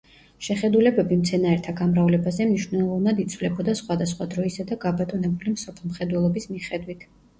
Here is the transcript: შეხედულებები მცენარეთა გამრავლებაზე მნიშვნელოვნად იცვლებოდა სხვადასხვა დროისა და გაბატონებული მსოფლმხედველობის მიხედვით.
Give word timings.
შეხედულებები 0.45 1.17
მცენარეთა 1.17 1.73
გამრავლებაზე 1.81 2.47
მნიშვნელოვნად 2.53 3.21
იცვლებოდა 3.25 3.75
სხვადასხვა 3.85 4.29
დროისა 4.35 4.67
და 4.73 4.79
გაბატონებული 4.87 5.55
მსოფლმხედველობის 5.59 6.49
მიხედვით. 6.57 7.07